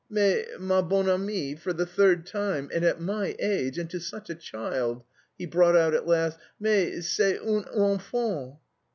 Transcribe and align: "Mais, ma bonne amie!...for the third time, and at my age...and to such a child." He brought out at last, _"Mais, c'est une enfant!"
"Mais, 0.09 0.47
ma 0.59 0.81
bonne 0.81 1.07
amie!...for 1.07 1.73
the 1.73 1.85
third 1.85 2.25
time, 2.25 2.71
and 2.73 2.83
at 2.83 2.99
my 2.99 3.35
age...and 3.37 3.87
to 3.91 3.99
such 3.99 4.31
a 4.31 4.33
child." 4.33 5.03
He 5.37 5.45
brought 5.45 5.75
out 5.75 5.93
at 5.93 6.07
last, 6.07 6.39
_"Mais, 6.39 7.03
c'est 7.07 7.37
une 7.39 7.65
enfant!" 7.71 8.55